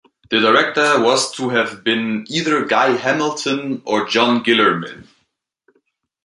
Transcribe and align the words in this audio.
The 0.31 0.39
director 0.39 0.99
was 0.99 1.29
to 1.33 1.49
have 1.49 1.83
been 1.83 2.25
either 2.27 2.65
Guy 2.65 2.93
Hamilton 2.97 3.83
or 3.85 4.07
John 4.07 4.41
Guillermin. 4.41 5.07